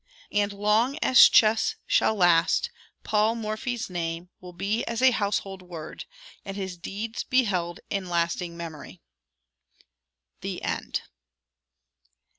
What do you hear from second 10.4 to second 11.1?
END.